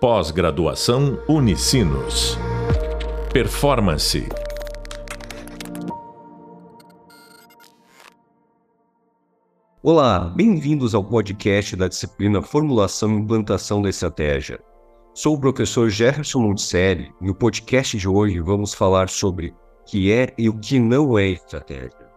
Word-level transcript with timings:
Pós-graduação 0.00 1.20
Unicinos. 1.28 2.38
Performance. 3.32 4.28
Olá, 9.82 10.20
bem-vindos 10.20 10.94
ao 10.94 11.02
podcast 11.02 11.74
da 11.74 11.88
disciplina 11.88 12.40
Formulação 12.40 13.10
e 13.10 13.14
Implantação 13.14 13.82
da 13.82 13.88
Estratégia. 13.88 14.60
Sou 15.14 15.34
o 15.34 15.40
professor 15.40 15.90
Jefferson 15.90 16.42
Monticelli 16.42 17.12
e 17.20 17.26
no 17.26 17.34
podcast 17.34 17.98
de 17.98 18.08
hoje 18.08 18.38
vamos 18.38 18.72
falar 18.72 19.08
sobre 19.08 19.48
o 19.48 19.84
que 19.84 20.12
é 20.12 20.32
e 20.38 20.48
o 20.48 20.56
que 20.56 20.78
não 20.78 21.18
é 21.18 21.30
estratégia. 21.30 22.08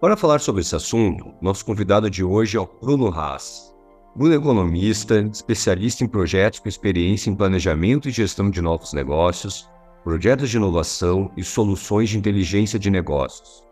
Para 0.00 0.16
falar 0.16 0.40
sobre 0.40 0.62
esse 0.62 0.74
assunto, 0.74 1.32
nosso 1.40 1.64
convidado 1.64 2.10
de 2.10 2.24
hoje 2.24 2.56
é 2.56 2.60
o 2.60 2.68
Bruno 2.82 3.06
Haas. 3.08 3.73
É 4.16 4.34
economista, 4.34 5.18
especialista 5.32 6.04
em 6.04 6.06
projetos 6.06 6.60
com 6.60 6.68
experiência 6.68 7.28
em 7.28 7.34
planejamento 7.34 8.08
e 8.08 8.12
gestão 8.12 8.48
de 8.48 8.62
novos 8.62 8.92
negócios, 8.92 9.68
projetos 10.04 10.50
de 10.50 10.56
inovação 10.56 11.32
e 11.36 11.42
soluções 11.42 12.10
de 12.10 12.18
inteligência 12.18 12.78
de 12.78 12.90
negócios. 12.90 13.64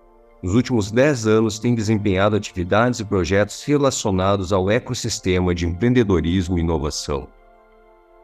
Nos 0.43 0.57
últimos 0.57 0.91
10 0.91 1.29
anos, 1.29 1.61
tem 1.61 1.77
desempenhado 1.77 2.35
atividades 2.35 2.99
e 2.99 3.05
projetos 3.05 3.63
relacionados 3.63 4.53
ao 4.53 4.69
ecossistema 4.69 5.55
de 5.55 5.65
empreendedorismo 5.65 6.59
e 6.59 6.61
inovação. 6.61 7.29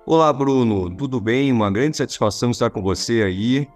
Olá, 0.05 0.33
Bruno, 0.33 0.91
tudo 0.91 1.21
bem? 1.21 1.53
Uma 1.53 1.71
grande 1.71 1.97
satisfação 1.97 2.51
estar 2.51 2.71
com 2.71 2.83
você 2.83 3.23
aí, 3.23 3.69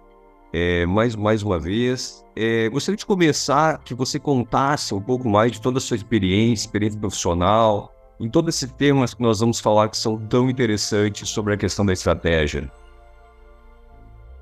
é, 0.51 0.85
mais, 0.85 1.15
mais 1.15 1.43
uma 1.43 1.57
vez. 1.57 2.25
É, 2.35 2.67
gostaria 2.67 2.97
de 2.97 3.05
começar 3.05 3.81
que 3.85 3.93
você 3.93 4.19
contasse 4.19 4.93
um 4.93 5.01
pouco 5.01 5.29
mais 5.29 5.53
de 5.53 5.61
toda 5.61 5.77
a 5.77 5.81
sua 5.81 5.95
experiência, 5.95 6.65
experiência 6.65 6.99
profissional, 6.99 7.93
em 8.23 8.29
todos 8.29 8.55
esses 8.55 8.71
temas 8.71 9.13
que 9.13 9.21
nós 9.21 9.41
vamos 9.41 9.59
falar 9.59 9.89
que 9.89 9.97
são 9.97 10.17
tão 10.17 10.49
interessantes 10.49 11.27
sobre 11.29 11.53
a 11.53 11.57
questão 11.57 11.85
da 11.85 11.91
estratégia. 11.91 12.71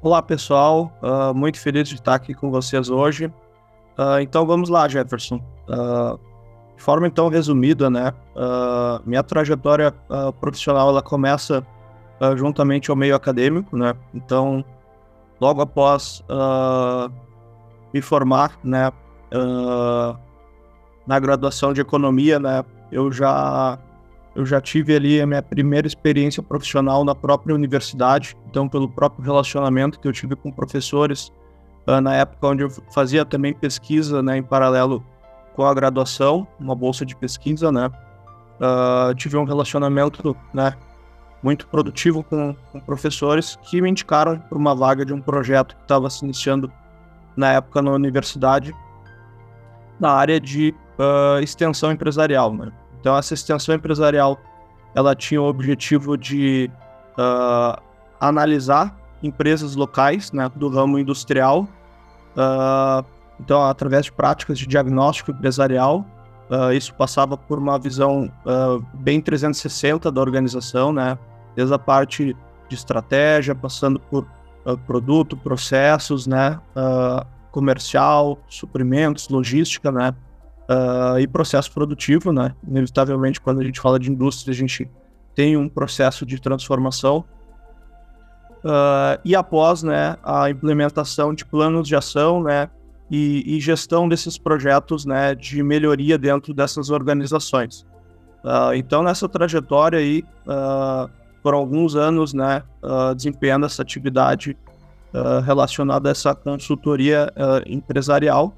Olá, 0.03 0.21
pessoal. 0.21 0.93
Uh, 1.01 1.33
muito 1.33 1.59
feliz 1.59 1.89
de 1.89 1.95
estar 1.95 2.13
aqui 2.13 2.35
com 2.35 2.51
vocês 2.51 2.91
hoje. 2.91 3.25
Uh, 3.97 4.19
então, 4.21 4.45
vamos 4.45 4.69
lá, 4.69 4.87
Jefferson. 4.87 5.37
Uh, 5.67 6.19
de 6.77 6.83
forma, 6.83 7.07
então, 7.07 7.27
resumida, 7.27 7.89
né? 7.89 8.13
minha 9.05 9.21
trajetória 9.21 9.93
profissional, 10.39 10.89
ela 10.89 11.01
começa 11.01 11.63
juntamente 12.35 12.89
ao 12.89 12.97
meio 12.97 13.15
acadêmico, 13.15 13.77
né? 13.77 13.93
Então, 14.15 14.65
logo 15.39 15.61
após 15.61 16.23
me 17.93 18.01
formar, 18.01 18.57
né? 18.63 18.91
na 21.05 21.19
graduação 21.19 21.71
de 21.71 21.81
Economia, 21.81 22.39
né? 22.39 22.65
Eu 22.91 23.11
já 23.11 23.79
eu 24.33 24.45
já 24.45 24.61
tive 24.61 24.95
ali 24.95 25.19
a 25.19 25.27
minha 25.27 25.41
primeira 25.41 25.85
experiência 25.85 26.41
profissional 26.41 27.03
na 27.03 27.13
própria 27.13 27.53
universidade, 27.53 28.35
então 28.49 28.67
pelo 28.67 28.87
próprio 28.87 29.23
relacionamento 29.23 29.99
que 29.99 30.07
eu 30.07 30.13
tive 30.13 30.35
com 30.35 30.51
professores 30.51 31.31
uh, 31.85 31.99
na 31.99 32.15
época 32.15 32.47
onde 32.47 32.63
eu 32.63 32.69
fazia 32.93 33.25
também 33.25 33.53
pesquisa, 33.53 34.21
né, 34.23 34.37
em 34.37 34.43
paralelo 34.43 35.03
com 35.53 35.65
a 35.65 35.73
graduação, 35.73 36.47
uma 36.57 36.73
bolsa 36.73 37.05
de 37.05 37.13
pesquisa, 37.13 37.71
né, 37.73 37.87
uh, 37.87 39.13
tive 39.15 39.35
um 39.35 39.43
relacionamento, 39.43 40.35
né, 40.53 40.73
muito 41.43 41.67
produtivo 41.67 42.23
com, 42.23 42.55
com 42.71 42.79
professores 42.79 43.57
que 43.63 43.81
me 43.81 43.89
indicaram 43.89 44.39
para 44.39 44.57
uma 44.57 44.73
vaga 44.73 45.05
de 45.05 45.13
um 45.13 45.19
projeto 45.19 45.75
que 45.75 45.81
estava 45.81 46.09
se 46.09 46.23
iniciando 46.23 46.71
na 47.35 47.51
época 47.53 47.81
na 47.81 47.91
universidade, 47.91 48.73
na 49.99 50.11
área 50.11 50.39
de 50.39 50.73
uh, 51.01 51.41
extensão 51.41 51.91
empresarial, 51.91 52.53
né. 52.53 52.71
Então, 52.99 53.17
essa 53.17 53.33
extensão 53.33 53.73
empresarial 53.73 54.39
ela 54.93 55.15
tinha 55.15 55.41
o 55.41 55.45
objetivo 55.45 56.17
de 56.17 56.69
uh, 57.17 57.81
analisar 58.19 58.95
empresas 59.23 59.75
locais 59.75 60.31
né, 60.31 60.51
do 60.55 60.69
ramo 60.69 60.99
industrial. 60.99 61.67
Uh, 62.35 63.03
então, 63.39 63.63
através 63.63 64.05
de 64.05 64.11
práticas 64.11 64.59
de 64.59 64.67
diagnóstico 64.67 65.31
empresarial, 65.31 66.05
isso 66.75 66.93
passava 66.93 67.37
por 67.37 67.57
uma 67.57 67.79
visão 67.79 68.29
bem 68.93 69.21
360 69.21 70.11
da 70.11 70.19
organização, 70.19 70.91
né, 70.91 71.17
desde 71.55 71.73
a 71.73 71.79
parte 71.79 72.35
de 72.67 72.75
estratégia, 72.75 73.55
passando 73.55 73.99
por 73.99 74.27
produto, 74.85 75.37
processos, 75.37 76.27
né, 76.27 76.59
comercial, 77.51 78.37
suprimentos, 78.47 79.29
logística, 79.29 79.91
né, 79.93 80.13
uh, 80.71 81.19
e 81.19 81.27
processo 81.27 81.71
produtivo, 81.71 82.31
né? 82.31 82.55
Inevitavelmente, 82.67 83.41
quando 83.41 83.59
a 83.59 83.63
gente 83.63 83.79
fala 83.79 83.99
de 83.99 84.09
indústria, 84.09 84.53
a 84.53 84.55
gente 84.55 84.89
tem 85.35 85.57
um 85.57 85.67
processo 85.67 86.25
de 86.25 86.39
transformação. 86.39 87.25
Uh, 88.63 89.17
e 89.25 89.35
após 89.35 89.81
né, 89.81 90.17
a 90.23 90.49
implementação 90.49 91.33
de 91.33 91.43
planos 91.43 91.87
de 91.87 91.95
ação 91.95 92.43
né, 92.43 92.69
e, 93.09 93.57
e, 93.57 93.59
gestão 93.59 94.07
desses 94.07 94.37
projetos 94.37 95.03
né, 95.03 95.33
de 95.33 95.63
melhoria 95.63 96.15
dentro 96.15 96.53
dessas 96.53 96.91
organizações. 96.91 97.81
Uh, 98.43 98.73
então, 98.75 99.01
nessa 99.01 99.27
trajetória 99.27 99.97
aí, 99.97 100.23
uh, 100.45 101.09
por 101.41 101.55
alguns 101.55 101.95
anos, 101.95 102.35
né, 102.35 102.61
desempenhando 103.15 103.65
essa 103.65 103.81
atividade 103.81 104.55
relacionada 105.43 106.07
a 106.07 106.11
essa 106.11 106.35
consultoria 106.35 107.33
empresarial, 107.65 108.53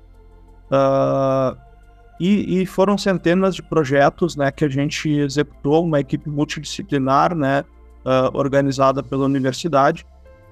e, 2.19 2.61
e, 2.61 2.65
foram 2.65 2.97
centenas 2.97 3.55
de 3.55 3.63
projetos 3.63 4.35
né, 4.35 4.51
que 4.51 4.63
a 4.63 4.69
gente 4.69 5.09
executou, 5.09 5.83
uma 5.83 5.99
equipe 5.99 6.29
multidisciplinar 6.29 7.35
né, 7.35 7.63
uh, 8.05 8.37
organizada 8.37 9.01
pela 9.01 9.25
universidade, 9.25 10.05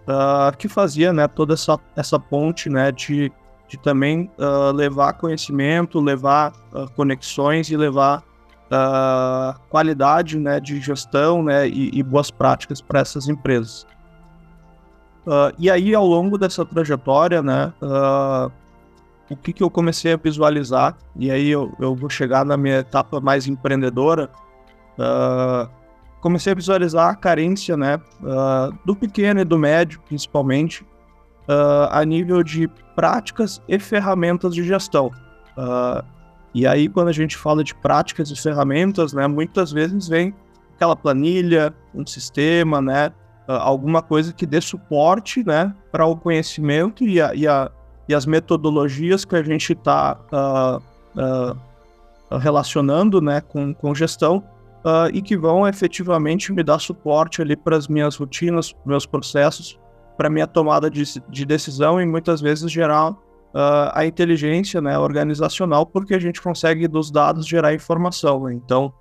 uh, 0.07 0.55
que 0.57 0.67
fazia 0.67 1.13
né, 1.13 1.27
toda 1.27 1.53
essa, 1.53 1.79
essa 1.95 2.19
ponte 2.19 2.69
né, 2.69 2.91
de, 2.91 3.31
de 3.67 3.77
também 3.77 4.29
uh, 4.39 4.71
levar 4.73 5.13
conhecimento, 5.13 5.99
levar 5.99 6.53
conexões 6.95 7.69
e 7.69 7.77
levar 7.77 8.23
qualidade 9.67 10.39
né, 10.39 10.57
de 10.57 10.79
gestão 10.79 11.43
né, 11.43 11.67
e, 11.67 11.91
e 11.93 12.01
boas 12.01 12.31
práticas 12.31 12.79
para 12.79 13.01
essas 13.01 13.27
empresas. 13.27 13.85
e 15.59 15.69
aí, 15.69 15.93
ao 15.93 16.07
longo 16.07 16.37
dessa 16.37 16.65
trajetória, 16.65 17.41
né, 17.41 17.73
o 19.31 19.35
que, 19.37 19.53
que 19.53 19.63
eu 19.63 19.69
comecei 19.69 20.11
a 20.11 20.17
visualizar, 20.17 20.97
e 21.15 21.31
aí 21.31 21.49
eu, 21.49 21.73
eu 21.79 21.95
vou 21.95 22.09
chegar 22.09 22.43
na 22.43 22.57
minha 22.57 22.79
etapa 22.79 23.21
mais 23.21 23.47
empreendedora, 23.47 24.29
uh, 24.99 25.71
comecei 26.19 26.51
a 26.51 26.55
visualizar 26.55 27.09
a 27.09 27.15
carência 27.15 27.77
né, 27.77 27.95
uh, 28.19 28.77
do 28.85 28.93
pequeno 28.93 29.39
e 29.39 29.45
do 29.45 29.57
médio, 29.57 30.01
principalmente, 30.05 30.83
uh, 31.47 31.87
a 31.91 32.03
nível 32.03 32.43
de 32.43 32.67
práticas 32.93 33.61
e 33.69 33.79
ferramentas 33.79 34.53
de 34.53 34.63
gestão. 34.65 35.09
e 36.53 36.67
aí, 36.67 36.89
quando 36.89 37.07
a 37.07 37.13
gente 37.13 37.37
fala 37.37 37.63
de 37.63 37.73
práticas 37.73 38.29
e 38.31 38.35
ferramentas, 38.35 39.13
né, 39.13 39.27
muitas 39.27 39.71
vezes 39.71 40.09
vem 40.09 40.35
aquela 40.75 40.95
planilha, 40.95 41.73
um 41.95 42.05
sistema, 42.05 42.81
né, 42.81 43.13
alguma 43.47 44.01
coisa 44.01 44.33
que 44.33 44.45
dê 44.45 44.59
suporte 44.59 45.41
né, 45.45 45.73
para 45.89 46.05
o 46.05 46.17
conhecimento 46.17 47.05
e 47.05 47.21
a, 47.21 47.33
e 47.33 47.47
a 47.47 47.71
e 48.11 48.13
as 48.13 48.25
metodologias 48.25 49.23
que 49.23 49.37
a 49.37 49.41
gente 49.41 49.71
está 49.71 50.17
uh, 50.33 50.35
ah, 50.35 50.81
uh, 51.15 51.57
ah, 52.29 52.37
relacionando 52.37 53.21
né, 53.21 53.39
com, 53.39 53.73
com 53.73 53.95
gestão 53.95 54.43
uh, 54.83 55.09
e 55.13 55.21
que 55.21 55.37
vão 55.37 55.65
efetivamente 55.65 56.51
me 56.51 56.61
dar 56.61 56.79
suporte 56.79 57.41
ali 57.41 57.55
para 57.55 57.77
as 57.77 57.87
minhas 57.87 58.17
rotinas, 58.17 58.75
meus 58.85 59.05
processos, 59.05 59.79
para 60.17 60.29
minha 60.29 60.45
tomada 60.45 60.89
de, 60.89 61.03
de, 61.29 61.45
decisão 61.45 62.01
e 62.01 62.05
muitas 62.05 62.41
vezes 62.41 62.69
gerar 62.69 63.15
a 63.93 64.05
inteligência 64.05 64.79
né, 64.79 64.97
organizacional, 64.97 65.85
porque 65.85 66.13
a 66.13 66.19
gente 66.19 66.41
consegue 66.41 66.87
dos 66.87 67.11
dados 67.11 67.45
gerar 67.45 67.73
informação. 67.73 68.45
Né? 68.45 68.53
Então, 68.53 68.93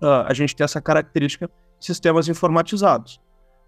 a 0.00 0.32
gente 0.32 0.56
tem 0.56 0.64
essa 0.64 0.80
característica 0.80 1.50
sistemas 1.78 2.26
informatizados. 2.26 3.20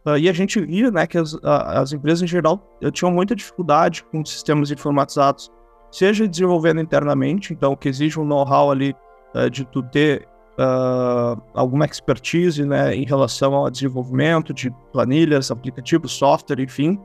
Uh, 0.06 0.16
e 0.16 0.28
a 0.28 0.32
gente 0.32 0.60
via 0.60 0.90
né, 0.90 1.06
que 1.06 1.18
as, 1.18 1.36
as 1.42 1.92
empresas 1.92 2.22
em 2.22 2.26
geral 2.26 2.62
tinham 2.92 3.12
muita 3.12 3.34
dificuldade 3.34 4.04
com 4.04 4.24
sistemas 4.24 4.70
informatizados, 4.70 5.50
seja 5.90 6.26
desenvolvendo 6.26 6.80
internamente, 6.80 7.52
então 7.52 7.74
que 7.74 7.88
exige 7.88 8.18
um 8.18 8.24
know-how 8.24 8.70
ali 8.70 8.94
uh, 9.34 9.50
de 9.50 9.64
tu 9.64 9.82
ter 9.82 10.26
uh, 10.58 11.40
alguma 11.52 11.84
expertise 11.84 12.64
né, 12.64 12.94
em 12.94 13.04
relação 13.04 13.54
ao 13.54 13.70
desenvolvimento 13.70 14.54
de 14.54 14.70
planilhas, 14.92 15.50
aplicativos, 15.50 16.12
software, 16.12 16.60
enfim, 16.60 16.98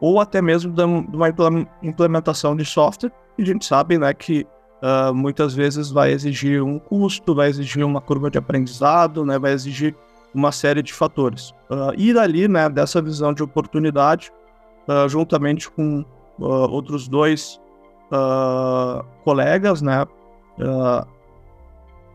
ou 0.00 0.20
até 0.20 0.40
mesmo 0.42 0.72
de 0.72 0.82
uma 0.84 1.28
implementação 1.82 2.54
de 2.54 2.64
software, 2.64 3.10
e 3.38 3.42
a 3.42 3.46
gente 3.46 3.64
sabe 3.64 3.98
né, 3.98 4.12
que 4.12 4.46
muitas 5.14 5.54
vezes 5.54 5.90
vai 5.90 6.12
exigir 6.12 6.62
um 6.62 6.78
custo, 6.78 7.34
vai 7.34 7.48
exigir 7.48 7.84
uma 7.84 8.00
curva 8.00 8.30
de 8.30 8.36
aprendizado, 8.36 9.24
né, 9.24 9.38
vai 9.38 9.52
exigir 9.52 9.96
uma 10.34 10.52
série 10.52 10.82
de 10.82 10.92
fatores. 10.92 11.50
Uh, 11.70 11.92
e 11.96 12.12
dali, 12.12 12.48
né, 12.48 12.68
dessa 12.68 13.00
visão 13.00 13.32
de 13.32 13.42
oportunidade, 13.42 14.30
uh, 14.88 15.08
juntamente 15.08 15.70
com 15.70 16.04
uh, 16.38 16.44
outros 16.44 17.08
dois 17.08 17.60
colegas, 19.22 19.82
né, 19.82 20.06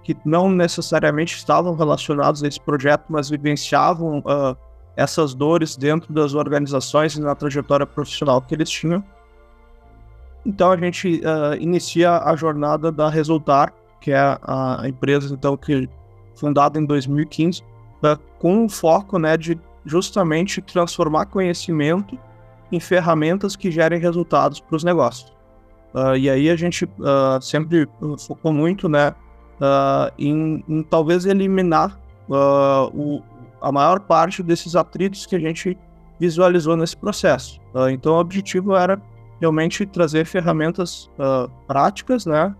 que 0.04 0.15
não 0.25 0.50
necessariamente 0.50 1.36
estavam 1.36 1.75
relacionados 1.75 2.44
a 2.44 2.48
esse 2.48 2.60
projeto, 2.60 3.06
mas 3.10 3.30
vivenciavam 3.30 4.19
uh, 4.19 4.56
essas 4.95 5.33
dores 5.33 5.75
dentro 5.75 6.13
das 6.13 6.33
organizações 6.33 7.16
e 7.16 7.21
na 7.21 7.33
trajetória 7.33 7.86
profissional 7.86 8.42
que 8.42 8.54
eles 8.54 8.69
tinham. 8.69 9.04
Então 10.45 10.71
a 10.71 10.77
gente 10.77 11.21
uh, 11.21 11.56
inicia 11.59 12.18
a 12.19 12.36
jornada 12.36 12.92
da 12.92 13.09
Resultar, 13.09 13.74
que 14.01 14.12
é 14.12 14.38
a, 14.42 14.83
empresa 14.86 15.33
então 15.33 15.56
que 15.56 15.89
fundada 16.36 16.77
em 16.77 16.86
2015, 16.86 17.62
uh, 17.62 17.66
com 18.40 18.66
um 18.66 18.70
foco 18.70 19.18
né, 19.18 19.38
de 19.38 19.60
justamente 19.86 20.62
transformar 20.62 21.26
conhecimento 21.28 22.18
em 22.72 22.80
ferramentas 22.80 23.56
que 23.56 23.70
gerem 23.72 24.00
resultados 24.00 24.60
para 24.60 24.76
os 24.76 24.84
negócios. 24.84 25.32
Uh, 25.94 26.18
e 26.18 26.30
aí 26.30 26.50
a 26.50 26.56
gente 26.56 26.86
uh, 26.86 27.40
sempre 27.40 27.88
focou 28.26 28.52
muito 28.52 28.90
né, 28.90 29.10
uh, 29.10 30.12
em, 30.18 30.64
em, 30.68 30.84
talvez 30.84 31.26
eliminar 31.26 32.00
o, 32.28 33.22
a 33.62 33.72
maior 33.72 34.00
parte 34.00 34.42
desses 34.42 34.76
atritos 34.76 35.26
que 35.26 35.36
a 35.36 35.40
gente 35.40 35.78
visualizou 36.20 36.76
nesse 36.76 36.96
processo. 36.96 37.60
então 37.92 38.14
o 38.14 38.20
objetivo 38.20 38.76
era 38.76 39.00
realmente 39.42 39.86
trazer 39.86 40.26
ferramentas 40.26 41.12
práticas, 41.68 42.26
né, 42.26 42.56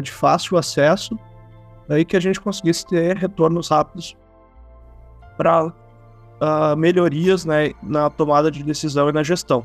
de 0.00 0.12
fácil 0.12 0.56
acesso, 0.56 1.18
aí 1.88 2.04
que 2.04 2.16
a 2.16 2.20
gente 2.20 2.40
conseguisse 2.40 2.86
ter 2.86 3.16
retornos 3.16 3.68
rápidos 3.68 4.16
para 5.38 5.72
melhorias 6.76 7.44
né, 7.44 7.72
na 7.82 8.10
tomada 8.10 8.50
de 8.50 8.62
decisão 8.62 9.08
e 9.08 9.12
na 9.12 9.22
gestão. 9.22 9.64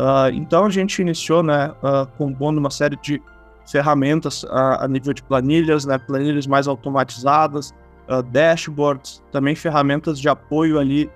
Uh, 0.00 0.32
então 0.32 0.64
a 0.64 0.70
gente 0.70 1.02
iniciou, 1.02 1.42
né, 1.42 1.72
uh, 1.82 2.06
compondo 2.16 2.56
uma 2.56 2.70
série 2.70 2.96
de 2.96 3.20
ferramentas 3.70 4.44
uh, 4.44 4.78
a 4.80 4.88
nível 4.88 5.12
de 5.12 5.22
planilhas, 5.22 5.84
né, 5.84 5.98
planilhas 5.98 6.46
mais 6.46 6.66
automatizadas, 6.66 7.74
dashboards, 8.32 9.22
também 9.30 9.54
ferramentas 9.54 10.18
de 10.18 10.28
apoio 10.28 10.80
ali 10.80 11.08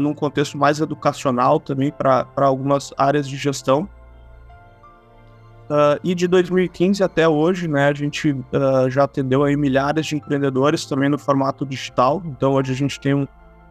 num 0.00 0.12
contexto 0.12 0.58
mais 0.58 0.80
educacional 0.80 1.60
também 1.60 1.92
para 1.92 2.26
algumas 2.34 2.92
áreas 2.98 3.28
de 3.28 3.36
gestão. 3.36 3.88
E 6.02 6.14
de 6.14 6.26
2015 6.26 7.02
até 7.02 7.28
hoje, 7.28 7.68
né, 7.68 7.88
a 7.88 7.94
gente 7.94 8.34
já 8.88 9.04
atendeu 9.04 9.44
aí 9.44 9.56
milhares 9.56 10.06
de 10.06 10.16
empreendedores 10.16 10.86
também 10.86 11.08
no 11.08 11.18
formato 11.18 11.66
digital. 11.66 12.22
Então 12.24 12.54
hoje 12.54 12.72
a 12.72 12.74
gente 12.74 12.98
tem 12.98 13.14
um, 13.14 13.26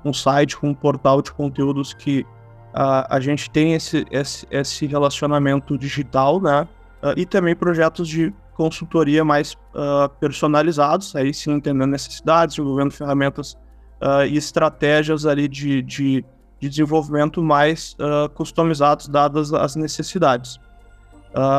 um 0.06 0.14
site 0.14 0.56
com 0.56 0.70
um 0.70 0.74
portal 0.74 1.22
de 1.22 1.32
conteúdos 1.32 1.94
que 1.94 2.26
a, 2.74 3.16
a 3.16 3.20
gente 3.20 3.50
tem 3.50 3.74
esse, 3.74 4.06
esse, 4.12 4.46
esse 4.52 4.86
relacionamento 4.86 5.78
digital, 5.78 6.40
né? 6.40 6.68
Uh, 7.02 7.14
e 7.18 7.26
também 7.26 7.56
projetos 7.56 8.08
de 8.08 8.34
consultoria 8.56 9.24
mais 9.26 9.54
uh, 9.54 10.10
personalizados, 10.20 11.16
aí 11.16 11.34
sim 11.34 11.52
entendendo 11.52 11.90
necessidades, 11.90 12.56
desenvolvendo 12.56 12.92
ferramentas 12.92 13.54
uh, 14.02 14.26
e 14.28 14.38
estratégias 14.38 15.26
ali 15.26 15.48
de, 15.48 15.82
de, 15.82 16.26
de 16.60 16.70
desenvolvimento 16.70 17.42
mais 17.42 17.96
customizados, 18.34 19.08
dadas 19.08 19.54
as 19.54 19.76
necessidades. 19.76 20.60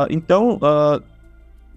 Então, 0.09 0.59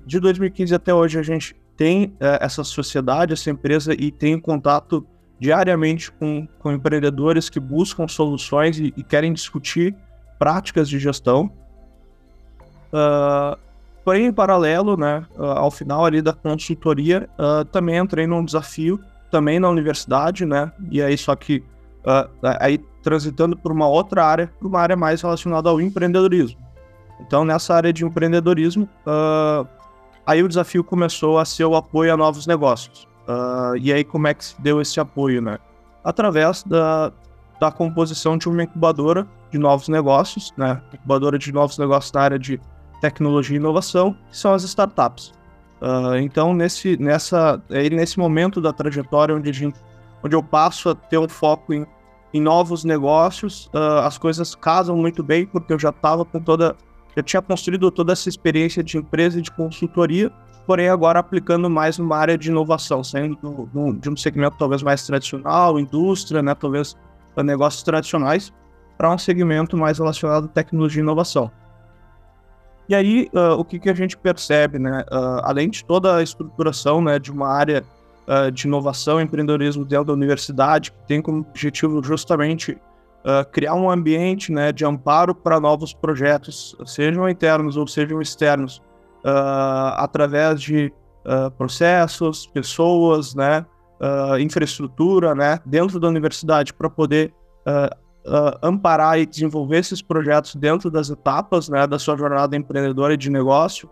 de 0.04 0.19
2015 0.19 0.75
até 0.75 0.93
hoje, 0.93 1.19
a 1.19 1.22
gente 1.22 1.54
tem 1.76 2.14
eh, 2.20 2.38
essa 2.40 2.62
sociedade, 2.64 3.32
essa 3.32 3.50
empresa, 3.50 3.94
e 3.94 4.10
tem 4.10 4.38
contato 4.38 5.06
diariamente 5.40 6.12
com, 6.12 6.46
com 6.58 6.72
empreendedores 6.72 7.49
que 7.49 7.58
buscam 7.58 8.06
soluções 8.06 8.78
e, 8.78 8.94
e 8.96 9.02
querem 9.02 9.32
discutir 9.32 9.94
práticas 10.38 10.88
de 10.88 10.99
gestão. 10.99 11.50
Uh, 12.93 13.58
porém, 14.04 14.26
em 14.26 14.32
paralelo, 14.32 14.96
né, 14.96 15.26
uh, 15.37 15.44
ao 15.44 15.70
final 15.70 16.04
ali 16.04 16.22
da 16.22 16.32
consultoria, 16.32 17.28
uh, 17.38 17.64
também 17.64 17.96
entrei 17.96 18.26
num 18.26 18.44
desafio, 18.44 19.00
também 19.31 19.58
na 19.58 19.69
universidade, 19.69 20.44
né, 20.44 20.70
e 20.90 21.02
aí 21.02 21.16
só 21.16 21.34
que 21.34 21.64
aí 22.60 22.78
transitando 23.02 23.56
por 23.56 23.70
uma 23.70 23.87
outra 23.88 24.25
área, 24.25 24.52
por 24.58 24.66
uma 24.66 24.81
área 24.81 24.96
mais 24.96 25.22
relacionada 25.22 25.69
ao 25.69 25.81
empreendedorismo. 25.81 26.58
Então, 27.20 27.44
nessa 27.44 27.75
área 27.75 27.93
de 27.93 28.05
empreendedorismo, 28.05 28.88
aí 30.26 30.43
o 30.43 30.49
desafio 30.49 30.82
começou 30.82 31.38
a 31.38 31.44
ser 31.44 31.64
o 31.64 31.76
apoio 31.76 32.12
a 32.12 32.17
novos 32.17 32.47
negócios. 32.47 33.06
Uh, 33.29 33.76
e 33.79 33.93
aí, 33.93 34.03
como 34.03 34.26
é 34.26 34.35
que 34.35 34.44
se 34.44 34.61
deu 34.61 34.81
esse 34.81 34.99
apoio, 34.99 35.41
né? 35.41 35.59
Através 36.03 36.62
da, 36.64 37.12
da 37.61 37.70
composição 37.70 38.37
de 38.37 38.49
uma 38.49 38.64
incubadora 38.64 39.26
de 39.50 39.59
novos 39.59 39.88
negócios, 39.88 40.53
né? 40.56 40.82
Incubadora 40.93 41.38
de 41.38 41.53
novos 41.53 41.79
negócios 41.79 42.12
na 42.12 42.20
área 42.20 42.38
de 42.38 42.61
tecnologia 43.00 43.56
e 43.56 43.61
inovação, 43.61 44.17
que 44.31 44.37
são 44.37 44.53
as 44.53 44.64
startups. 44.64 45.32
Uh, 45.81 46.17
então, 46.17 46.55
nesse, 46.55 46.97
nessa, 46.97 47.61
é 47.70 47.88
nesse 47.91 48.19
momento 48.19 48.61
da 48.61 48.73
trajetória 48.73 49.35
onde, 49.35 49.53
gente, 49.53 49.79
onde 50.23 50.35
eu 50.35 50.43
passo 50.43 50.91
a 50.91 50.94
ter 50.94 51.19
um 51.19 51.29
foco 51.29 51.73
em, 51.73 51.87
em 52.35 52.41
novos 52.41 52.85
negócios, 52.85 53.67
uh, 53.75 54.00
as 54.05 54.19
coisas 54.19 54.55
casam 54.55 54.97
muito 54.97 55.23
bem, 55.23 55.47
porque 55.47 55.73
eu 55.73 55.79
já 55.79 55.91
estava 55.91 56.25
com 56.25 56.41
toda. 56.41 56.76
Já 57.17 57.23
tinha 57.23 57.43
construído 57.43 57.91
toda 57.91 58.12
essa 58.12 58.29
experiência 58.29 58.82
de 58.82 58.97
empresa 58.97 59.38
e 59.38 59.43
de 59.43 59.50
consultoria, 59.50 60.31
porém 60.67 60.88
agora 60.88 61.19
aplicando 61.19 61.69
mais 61.69 61.99
numa 61.99 62.17
área 62.17 62.38
de 62.38 62.50
inovação, 62.50 63.03
saindo 63.05 63.37
do, 63.37 63.67
do, 63.67 63.93
de 63.94 64.09
um 64.09 64.17
segmento 64.17 64.56
talvez 64.59 64.82
mais 64.82 65.05
tradicional, 65.06 65.79
indústria, 65.79 66.43
né, 66.43 66.55
talvez 66.55 66.97
negócios 67.37 67.82
tradicionais, 67.82 68.53
para 68.97 69.12
um 69.12 69.19
segmento 69.19 69.76
mais 69.76 69.99
relacionado 69.99 70.44
à 70.44 70.49
tecnologia 70.49 71.00
e 71.00 71.03
inovação. 71.03 71.50
E 72.88 72.94
aí, 72.94 73.31
uh, 73.32 73.59
o 73.59 73.64
que, 73.64 73.79
que 73.79 73.88
a 73.88 73.94
gente 73.94 74.17
percebe, 74.17 74.79
né, 74.79 75.05
uh, 75.11 75.41
além 75.44 75.70
de 75.70 75.85
toda 75.85 76.17
a 76.17 76.23
estruturação 76.23 77.00
né, 77.00 77.19
de 77.19 77.31
uma 77.31 77.49
área 77.49 77.85
uh, 78.26 78.50
de 78.50 78.67
inovação 78.67 79.20
e 79.20 79.25
empreendedorismo 79.25 79.85
dentro 79.85 80.06
da 80.06 80.12
universidade, 80.12 80.93
que 80.93 80.99
tem 81.06 81.23
como 81.23 81.41
objetivo 81.41 82.03
justamente 82.03 82.76
criar 83.52 83.74
um 83.74 83.88
ambiente 83.88 84.50
né, 84.50 84.72
de 84.72 84.84
amparo 84.84 85.34
para 85.34 85.60
novos 85.60 85.94
projetos, 85.94 86.76
sejam 86.84 87.28
internos 87.28 87.76
ou 87.76 87.86
sejam 87.86 88.20
externos, 88.20 88.82
uh, 89.24 89.94
através 89.96 90.60
de 90.60 90.92
uh, 91.24 91.50
processos, 91.52 92.46
pessoas, 92.46 93.34
né, 93.34 93.64
uh, 94.00 94.38
infraestrutura, 94.38 95.34
né, 95.34 95.58
dentro 95.64 95.98
da 95.98 96.08
universidade 96.08 96.72
para 96.72 96.90
poder 96.90 97.34
amparar 98.60 99.20
e 99.20 99.26
desenvolver 99.26 99.78
esses 99.78 100.02
projetos 100.02 100.56
dentro 100.56 100.90
das 100.90 101.10
etapas, 101.10 101.68
né, 101.68 101.86
da 101.86 101.96
sua 101.96 102.16
jornada 102.16 102.56
empreendedora 102.56 103.14
e 103.14 103.16
de 103.16 103.30
negócio. 103.30 103.88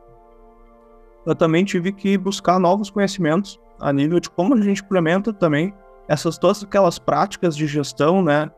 Eu 1.24 1.36
também 1.36 1.64
tive 1.64 1.92
que 1.92 2.18
buscar 2.18 2.58
novos 2.58 2.90
conhecimentos 2.90 3.60
a 3.80 3.92
nível 3.92 4.18
de 4.18 4.28
como 4.28 4.54
a 4.54 4.60
gente 4.60 4.82
implementa 4.82 5.32
também 5.32 5.72
essas 6.08 6.36
todas 6.36 6.64
aquelas 6.64 6.98
práticas 6.98 7.56
de 7.56 7.66
gestão, 7.68 8.22
né, 8.22 8.50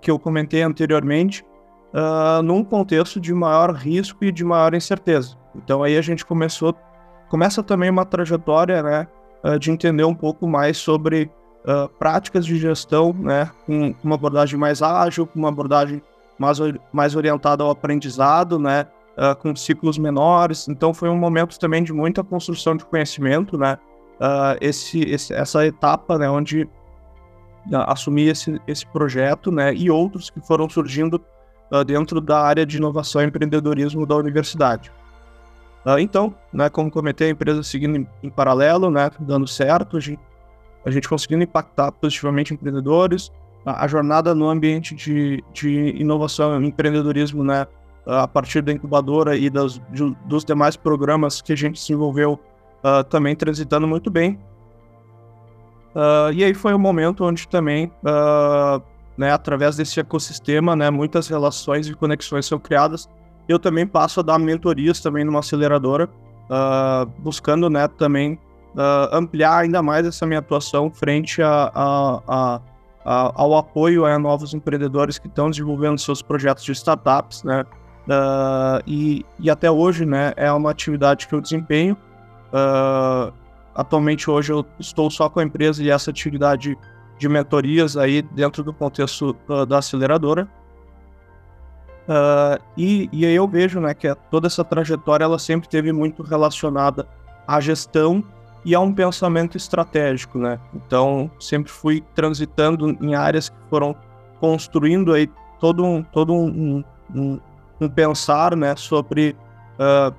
que 0.00 0.10
eu 0.10 0.18
comentei 0.18 0.62
anteriormente, 0.62 1.44
uh, 1.94 2.42
num 2.42 2.64
contexto 2.64 3.20
de 3.20 3.32
maior 3.32 3.72
risco 3.72 4.24
e 4.24 4.32
de 4.32 4.44
maior 4.44 4.74
incerteza. 4.74 5.36
Então 5.54 5.82
aí 5.82 5.96
a 5.96 6.02
gente 6.02 6.26
começou, 6.26 6.74
começa 7.30 7.62
também 7.62 7.88
uma 7.88 8.04
trajetória, 8.04 8.82
né, 8.82 9.06
uh, 9.44 9.58
de 9.58 9.70
entender 9.70 10.04
um 10.04 10.14
pouco 10.14 10.48
mais 10.48 10.76
sobre 10.76 11.30
uh, 11.64 11.88
práticas 11.98 12.44
de 12.44 12.58
gestão, 12.58 13.12
né, 13.12 13.50
com 13.64 13.94
uma 14.02 14.16
abordagem 14.16 14.58
mais 14.58 14.82
ágil, 14.82 15.26
com 15.26 15.38
uma 15.38 15.48
abordagem 15.48 16.02
mais, 16.38 16.58
mais 16.92 17.14
orientada 17.14 17.62
ao 17.62 17.70
aprendizado, 17.70 18.58
né, 18.58 18.86
com 19.40 19.54
ciclos 19.54 19.96
menores. 19.96 20.66
Então 20.66 20.92
foi 20.92 21.08
um 21.08 21.16
momento 21.16 21.56
também 21.56 21.84
de 21.84 21.92
muita 21.92 22.24
construção 22.24 22.76
de 22.76 22.84
conhecimento, 22.84 23.56
né, 23.56 23.78
esse, 24.60 25.02
esse, 25.02 25.32
essa 25.32 25.64
etapa, 25.64 26.18
né, 26.18 26.28
onde 26.28 26.68
assumi 27.72 28.28
esse, 28.28 28.60
esse 28.66 28.86
projeto, 28.86 29.50
né, 29.50 29.74
e 29.74 29.90
outros 29.90 30.30
que 30.30 30.40
foram 30.40 30.68
surgindo 30.68 31.20
uh, 31.70 31.84
dentro 31.84 32.20
da 32.20 32.40
área 32.40 32.66
de 32.66 32.76
inovação 32.76 33.22
e 33.22 33.26
empreendedorismo 33.26 34.06
da 34.06 34.16
universidade. 34.16 34.92
Uh, 35.84 35.98
então, 35.98 36.34
né, 36.52 36.68
como 36.68 36.90
comentei, 36.90 37.28
a 37.28 37.30
empresa 37.30 37.62
seguindo 37.62 37.96
em, 37.96 38.08
em 38.22 38.30
paralelo, 38.30 38.90
né, 38.90 39.10
dando 39.18 39.46
certo, 39.46 39.96
a 39.96 40.00
gente, 40.00 40.20
a 40.84 40.90
gente 40.90 41.08
conseguindo 41.08 41.42
impactar 41.42 41.92
positivamente 41.92 42.52
empreendedores, 42.52 43.30
a, 43.64 43.84
a 43.84 43.88
jornada 43.88 44.34
no 44.34 44.48
ambiente 44.48 44.94
de, 44.94 45.42
de 45.52 45.96
inovação 45.96 46.62
e 46.62 46.66
empreendedorismo, 46.66 47.42
né, 47.44 47.66
a 48.06 48.28
partir 48.28 48.60
da 48.60 48.72
incubadora 48.72 49.36
e 49.36 49.48
das, 49.48 49.80
de, 49.90 50.14
dos 50.26 50.44
demais 50.44 50.76
programas 50.76 51.40
que 51.40 51.52
a 51.52 51.56
gente 51.56 51.80
desenvolveu, 51.80 52.38
uh, 52.82 53.02
também 53.04 53.34
transitando 53.34 53.86
muito 53.86 54.10
bem. 54.10 54.38
Uh, 55.94 56.32
e 56.32 56.42
aí 56.42 56.54
foi 56.54 56.72
o 56.72 56.76
um 56.76 56.80
momento 56.80 57.24
onde 57.24 57.46
também 57.46 57.92
uh, 58.02 58.82
né, 59.16 59.32
através 59.32 59.76
desse 59.76 60.00
ecossistema, 60.00 60.74
né, 60.74 60.90
muitas 60.90 61.28
relações 61.28 61.86
e 61.86 61.94
conexões 61.94 62.46
são 62.46 62.58
criadas. 62.58 63.08
Eu 63.48 63.58
também 63.58 63.86
passo 63.86 64.20
a 64.20 64.22
dar 64.22 64.38
mentorias 64.38 65.00
também 65.00 65.24
numa 65.24 65.40
aceleradora, 65.40 66.08
uh, 66.50 67.06
buscando, 67.18 67.70
né, 67.70 67.86
também 67.86 68.34
uh, 68.74 69.14
ampliar 69.14 69.58
ainda 69.58 69.82
mais 69.82 70.06
essa 70.06 70.26
minha 70.26 70.40
atuação 70.40 70.90
frente 70.90 71.42
a, 71.42 71.70
a, 71.74 72.60
a, 73.04 73.32
ao 73.34 73.56
apoio 73.56 74.04
a 74.04 74.18
novos 74.18 74.54
empreendedores 74.54 75.18
que 75.18 75.28
estão 75.28 75.50
desenvolvendo 75.50 75.98
seus 75.98 76.22
projetos 76.22 76.64
de 76.64 76.72
startups, 76.72 77.44
né, 77.44 77.64
uh, 78.08 78.82
e, 78.86 79.24
e 79.38 79.48
até 79.48 79.70
hoje, 79.70 80.04
né, 80.04 80.32
é 80.36 80.50
uma 80.50 80.70
atividade 80.70 81.28
que 81.28 81.34
eu 81.34 81.40
desempenho 81.40 81.96
atualmente 83.74 84.30
hoje 84.30 84.52
eu 84.52 84.64
estou 84.78 85.10
só 85.10 85.28
com 85.28 85.40
a 85.40 85.44
empresa 85.44 85.82
e 85.82 85.90
essa 85.90 86.10
atividade 86.10 86.76
de 87.18 87.28
mentorias 87.28 87.96
aí 87.96 88.22
dentro 88.22 88.62
do 88.62 88.72
contexto 88.72 89.36
uh, 89.48 89.66
da 89.66 89.78
aceleradora. 89.78 90.48
Uh, 92.06 92.62
e, 92.76 93.08
e 93.12 93.24
aí 93.24 93.34
eu 93.34 93.48
vejo 93.48 93.80
né, 93.80 93.94
que 93.94 94.14
toda 94.30 94.46
essa 94.46 94.62
trajetória 94.62 95.24
ela 95.24 95.38
sempre 95.38 95.68
teve 95.68 95.90
muito 95.92 96.22
relacionada 96.22 97.08
à 97.46 97.60
gestão 97.60 98.22
e 98.64 98.74
a 98.74 98.80
um 98.80 98.92
pensamento 98.92 99.56
estratégico, 99.56 100.38
né? 100.38 100.58
Então 100.74 101.30
sempre 101.38 101.70
fui 101.70 102.02
transitando 102.14 102.96
em 103.00 103.14
áreas 103.14 103.48
que 103.48 103.56
foram 103.68 103.94
construindo 104.40 105.12
aí 105.12 105.30
todo 105.60 105.84
um 105.84 106.02
todo 106.02 106.32
um, 106.32 106.82
um, 107.14 107.40
um 107.80 107.88
pensar, 107.88 108.56
né, 108.56 108.74
sobre 108.76 109.36
uh, 109.78 110.14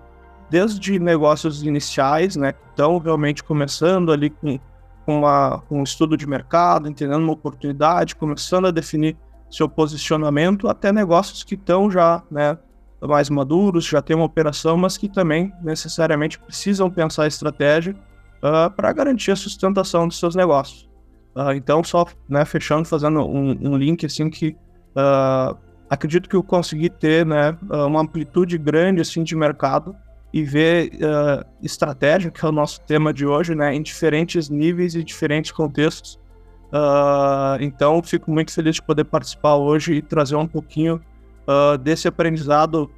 desde 0.49 0.99
negócios 0.99 1.63
iniciais, 1.63 2.35
né, 2.35 2.53
que 2.53 2.69
estão 2.69 2.97
realmente 2.97 3.43
começando 3.43 4.11
ali 4.11 4.29
com 4.29 4.59
com, 5.05 5.19
uma, 5.19 5.61
com 5.69 5.79
um 5.79 5.83
estudo 5.83 6.17
de 6.17 6.27
mercado, 6.27 6.89
entendendo 6.89 7.21
uma 7.21 7.33
oportunidade, 7.33 8.15
começando 8.15 8.65
a 8.65 8.71
definir 8.71 9.15
seu 9.51 9.69
posicionamento, 9.69 10.67
até 10.67 10.91
negócios 10.91 11.43
que 11.43 11.53
estão 11.53 11.89
já 11.89 12.23
né, 12.29 12.57
mais 12.99 13.29
maduros, 13.29 13.85
já 13.85 14.01
tem 14.01 14.15
uma 14.15 14.25
operação, 14.25 14.75
mas 14.75 14.97
que 14.97 15.07
também 15.07 15.53
necessariamente 15.61 16.39
precisam 16.39 16.89
pensar 16.89 17.23
a 17.23 17.27
estratégia 17.27 17.95
uh, 18.43 18.71
para 18.71 18.91
garantir 18.91 19.31
a 19.31 19.35
sustentação 19.35 20.07
dos 20.07 20.19
seus 20.19 20.35
negócios. 20.35 20.89
Uh, 21.35 21.51
então, 21.55 21.83
só 21.83 22.05
né, 22.27 22.43
fechando, 22.43 22.87
fazendo 22.87 23.21
um, 23.21 23.51
um, 23.51 23.77
link 23.77 24.05
assim 24.05 24.29
que 24.29 24.57
uh, 24.95 25.55
acredito 25.89 26.27
que 26.27 26.35
eu 26.35 26.41
consegui 26.41 26.89
ter 26.89 27.25
né, 27.25 27.55
uma 27.87 28.01
amplitude 28.01 28.57
grande 28.57 29.01
assim 29.01 29.23
de 29.23 29.35
mercado 29.35 29.95
e 30.35 30.43
ver 30.43 30.91
uh, 30.95 31.45
estratégia, 31.63 32.29
que 32.29 32.45
é 32.45 32.49
o 32.49 32.51
nosso 32.51 32.81
tema 32.81 33.13
de 33.13 33.25
hoje, 33.25 33.55
né, 33.55 33.73
em 33.73 33.81
diferentes 33.81 34.49
níveis 34.49 34.93
e 34.93 35.01
diferentes 35.01 35.49
contextos. 35.49 36.19
Uh, 36.65 37.55
então, 37.61 38.03
fico 38.03 38.29
muito 38.29 38.51
feliz 38.51 38.75
de 38.75 38.81
poder 38.81 39.05
participar 39.05 39.55
hoje 39.55 39.93
e 39.93 40.01
trazer 40.01 40.35
um 40.35 40.45
pouquinho 40.45 40.99
uh, 41.47 41.77
desse 41.77 42.09
aprendizado 42.09 42.91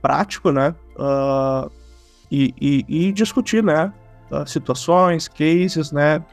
prático, 0.00 0.52
né, 0.52 0.74
e, 2.30 2.54
e, 2.58 2.84
e, 2.88 3.12
discutir, 3.12 3.62
né, 3.62 3.92
situações, 4.46 5.28
cases, 5.28 5.92
né, 5.92 6.24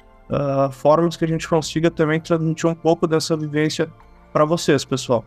formas 0.72 1.18
que 1.18 1.26
a 1.26 1.28
gente 1.28 1.46
consiga 1.46 1.92
também 1.92 2.22
transmitir 2.22 2.70
um 2.70 2.74
pouco 2.74 3.06
dessa 3.06 3.36
vivência 3.36 3.92
para 4.32 4.46
vocês, 4.46 4.86
pessoal. 4.86 5.26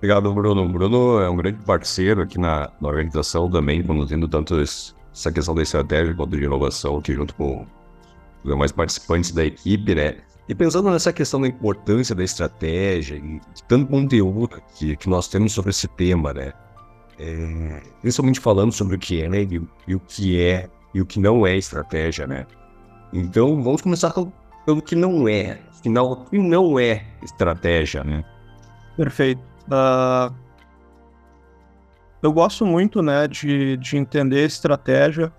Obrigado, 0.00 0.32
Bruno. 0.32 0.66
Bruno 0.66 1.20
é 1.20 1.28
um 1.28 1.36
grande 1.36 1.62
parceiro 1.62 2.22
aqui 2.22 2.38
na, 2.38 2.70
na 2.80 2.88
organização 2.88 3.50
também, 3.50 3.82
conduzindo 3.82 4.26
tanto 4.26 4.58
essa 4.58 5.30
questão 5.30 5.54
da 5.54 5.62
estratégia 5.62 6.14
quanto 6.14 6.38
de 6.38 6.42
inovação 6.42 6.96
aqui 6.96 7.12
junto 7.12 7.34
com 7.34 7.66
os 8.42 8.50
demais 8.50 8.72
participantes 8.72 9.30
da 9.30 9.44
equipe, 9.44 9.94
né? 9.94 10.16
E 10.48 10.54
pensando 10.54 10.90
nessa 10.90 11.12
questão 11.12 11.38
da 11.42 11.48
importância 11.48 12.14
da 12.14 12.24
estratégia 12.24 13.16
e 13.16 13.40
de 13.54 13.62
tanto 13.68 13.88
conteúdo 13.88 14.62
que, 14.74 14.96
que 14.96 15.06
nós 15.06 15.28
temos 15.28 15.52
sobre 15.52 15.68
esse 15.68 15.86
tema, 15.86 16.32
né? 16.32 16.54
É, 17.18 17.82
principalmente 18.00 18.40
falando 18.40 18.72
sobre 18.72 18.96
o 18.96 18.98
que 18.98 19.20
é 19.20 19.28
né? 19.28 19.42
e, 19.42 19.60
e, 19.86 19.94
o 19.94 20.00
que 20.00 20.40
é 20.40 20.70
e 20.94 21.02
o 21.02 21.04
que 21.04 21.20
não 21.20 21.46
é 21.46 21.58
estratégia, 21.58 22.26
né? 22.26 22.46
Então, 23.12 23.62
vamos 23.62 23.82
começar 23.82 24.14
pelo 24.64 24.80
que 24.80 24.96
não 24.96 25.28
é. 25.28 25.60
Afinal, 25.68 26.12
o 26.12 26.24
que 26.24 26.38
não 26.38 26.78
é 26.78 27.04
estratégia, 27.22 28.02
né? 28.02 28.24
Perfeito. 28.96 29.49
Uh, 29.70 30.34
eu 32.20 32.32
gosto 32.32 32.66
muito 32.66 33.00
né, 33.00 33.28
de, 33.28 33.76
de 33.76 33.96
entender 33.96 34.44
estratégia 34.44 35.32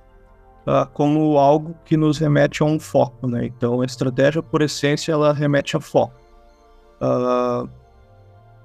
uh, 0.66 0.88
como 0.94 1.38
algo 1.38 1.76
que 1.84 1.98
nos 1.98 2.18
remete 2.18 2.64
a 2.64 2.66
um 2.66 2.80
foco. 2.80 3.28
Né? 3.28 3.46
Então, 3.46 3.82
a 3.82 3.86
estratégia, 3.86 4.42
por 4.42 4.62
essência, 4.62 5.12
ela 5.12 5.34
remete 5.34 5.76
a 5.76 5.82
foco. 5.82 6.16
Uh, 7.02 7.70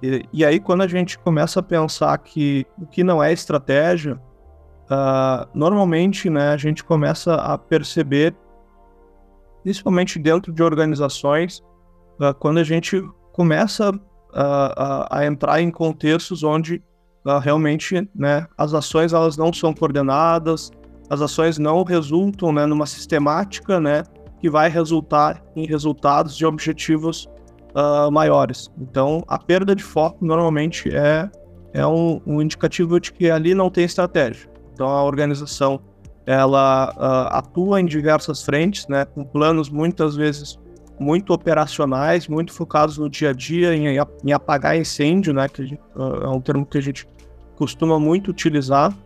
e, 0.03 0.29
e, 0.33 0.45
aí, 0.45 0.61
quando 0.61 0.83
a 0.83 0.87
gente 0.87 1.19
começa 1.19 1.59
a 1.61 1.63
pensar 1.63 2.17
que 2.19 2.65
o 2.81 2.87
que 2.87 3.03
não 3.03 3.23
é 3.23 3.33
estratégia, 3.33 4.21
normalmente 5.53 6.31
né, 6.31 6.51
a 6.51 6.57
gente 6.57 6.85
começa 6.85 7.35
a 7.35 7.59
perceber, 7.59 8.37
principalmente 9.65 10.19
dentro 10.19 10.53
de 10.53 10.63
organizações, 10.63 11.61
quando 12.39 12.59
a 12.59 12.63
gente 12.63 13.03
começa 13.33 13.99
a, 14.39 15.25
entrar 15.27 15.61
em 15.61 15.71
contextos 15.71 16.43
onde 16.43 16.83
uh, 17.25 17.39
realmente 17.39 18.09
né, 18.15 18.47
as 18.57 18.75
ações 18.75 19.13
elas 19.13 19.37
não 19.37 19.53
são 19.53 19.73
coordenadas, 19.73 20.71
as 21.09 21.21
ações 21.21 21.59
não 21.59 21.83
resultam 21.83 22.53
né, 22.53 22.67
numa 22.67 22.87
sistemática 22.87 23.81
né, 23.81 24.03
que 24.41 24.51
vai 24.51 24.69
resultar 24.69 25.43
em 25.55 25.67
resultados 25.67 26.37
de 26.37 26.45
objetivos 26.45 27.27
uh, 27.75 28.11
maiores. 28.11 28.71
Então, 28.79 29.25
a 29.27 29.39
perda 29.39 29.75
de 29.75 29.83
foco 29.83 30.25
normalmente 30.25 30.95
é, 30.95 31.31
é 31.73 31.87
um, 31.87 32.21
um, 32.27 32.43
indicativo 32.43 33.01
de 33.01 33.13
que 33.13 33.31
ali 33.31 33.55
não 33.55 33.71
tem 33.71 33.85
estratégia. 33.85 34.51
Então, 34.75 34.89
a 34.89 35.03
organização 35.03 35.81
ela 36.27 36.93
uh, 36.97 37.37
atua 37.37 37.81
em 37.81 37.87
diversas 37.87 38.43
frentes, 38.43 38.87
né, 38.89 39.05
com 39.05 39.25
planos 39.25 39.71
muitas 39.71 40.17
vezes 40.17 40.59
muito 40.99 41.33
operacionais, 41.33 42.29
muito 42.29 42.53
focados 42.53 42.99
no 42.99 43.09
dia 43.09 43.31
a 43.31 43.33
dia, 43.33 43.75
em, 43.75 43.99
em 44.25 44.33
apagar 44.33 44.77
incêndio, 44.77 45.33
né? 45.33 45.49
Que 45.49 45.79
uh, 45.95 46.25
é 46.25 46.29
um 46.29 46.41
termo 46.41 46.65
que 46.65 46.79
a 46.79 46.81
gente 46.81 47.07
costuma 47.57 47.99
muito 47.99 48.31
utilizar. 48.31 48.97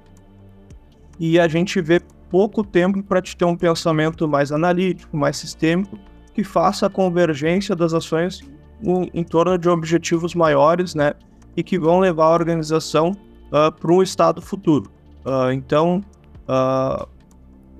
E 1.18 1.38
a 1.38 1.48
gente 1.48 1.80
vê 1.80 2.00
pouco 2.30 2.64
tempo 2.64 3.02
para 3.02 3.20
te 3.20 3.36
ter 3.36 3.44
um 3.44 3.56
pensamento 3.56 4.26
mais 4.28 4.52
analítico, 4.52 5.16
mais 5.16 5.36
sistêmico, 5.36 5.98
que 6.32 6.44
faça 6.44 6.86
a 6.86 6.90
convergência 6.90 7.74
das 7.74 7.92
ações 7.92 8.40
em, 8.82 9.10
em 9.12 9.24
torno 9.24 9.58
de 9.58 9.68
objetivos 9.68 10.34
maiores, 10.34 10.94
né? 10.94 11.12
E 11.56 11.62
que 11.62 11.78
vão 11.78 11.98
levar 11.98 12.26
a 12.26 12.32
organização 12.32 13.10
uh, 13.48 13.72
para 13.72 13.92
um 13.92 14.02
estado 14.02 14.40
futuro. 14.40 14.90
Uh, 15.24 15.52
então, 15.52 16.02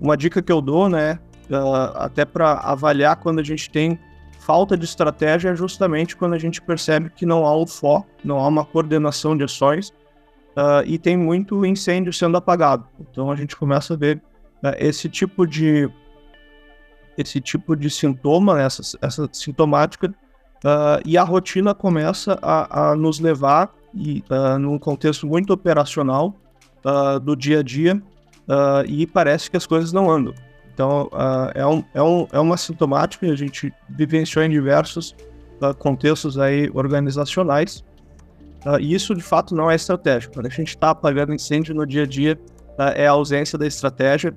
uma 0.01 0.17
dica 0.17 0.41
que 0.41 0.53
eu 0.53 0.61
dou, 0.61 0.89
né? 0.89 1.19
Uh, 1.51 1.97
até 1.97 2.25
para 2.25 2.53
avaliar 2.53 3.17
quando 3.17 3.41
a 3.41 3.45
gente 3.45 3.71
tem 3.71 3.99
falta 4.41 4.77
de 4.77 4.85
estratégia, 4.85 5.51
é 5.51 5.55
justamente 5.55 6.17
quando 6.17 6.35
a 6.35 6.39
gente 6.39 6.61
percebe 6.61 7.11
que 7.11 7.27
não 7.27 7.45
há 7.47 7.57
um 7.57 7.67
foco, 7.67 8.09
não 8.25 8.39
há 8.39 8.49
uma 8.49 8.65
coordenação 8.65 9.37
de 9.37 9.45
ações 9.45 9.91
uh, 10.57 10.83
e 10.85 10.99
tem 10.99 11.17
muito 11.17 11.65
incêndio 11.65 12.13
sendo 12.13 12.37
apagado. 12.37 12.85
Então 12.99 13.31
a 13.31 13.37
gente 13.37 13.55
começa 13.55 13.95
a 13.95 13.97
ver 13.97 14.17
uh, 14.63 14.75
esse 14.79 15.09
tipo 15.09 15.47
de 15.47 15.89
esse 17.19 17.41
tipo 17.41 17.77
de 17.77 17.91
sintoma, 17.91 18.55
né, 18.55 18.65
essa, 18.65 18.99
essa 19.03 19.29
sintomática, 19.31 20.09
uh, 20.09 21.03
e 21.05 21.19
a 21.19 21.23
rotina 21.23 21.75
começa 21.75 22.39
a, 22.41 22.91
a 22.91 22.97
nos 22.97 23.21
levar, 23.21 23.75
e, 23.95 24.25
num 24.59 24.79
contexto 24.79 25.27
muito 25.27 25.53
operacional 25.53 26.35
do 27.23 27.35
dia 27.35 27.59
a 27.59 27.63
dia, 27.63 28.01
e 28.87 29.05
parece 29.07 29.51
que 29.51 29.57
as 29.57 29.67
coisas 29.67 29.93
não 29.93 30.09
andam. 30.09 30.33
Então, 30.81 31.11
uh, 31.13 31.51
é, 31.55 31.67
um, 31.67 31.85
é, 31.93 32.03
um, 32.03 32.27
é 32.33 32.41
uma 32.41 32.57
sintomática 32.57 33.27
que 33.27 33.31
a 33.31 33.37
gente 33.37 33.71
vivenciou 33.87 34.43
em 34.43 34.49
diversos 34.49 35.15
uh, 35.61 35.75
contextos 35.75 36.39
aí 36.39 36.71
organizacionais. 36.73 37.85
Uh, 38.65 38.81
e 38.81 38.95
isso, 38.95 39.15
de 39.15 39.21
fato, 39.21 39.55
não 39.55 39.71
é 39.71 39.75
estratégico. 39.75 40.33
Quando 40.33 40.47
a 40.47 40.49
gente 40.49 40.69
está 40.69 40.89
apagando 40.89 41.35
incêndio 41.35 41.75
no 41.75 41.87
dia 41.87 42.05
a 42.05 42.07
dia, 42.07 42.41
é 42.95 43.07
a 43.07 43.11
ausência 43.11 43.59
da 43.59 43.67
estratégia. 43.67 44.35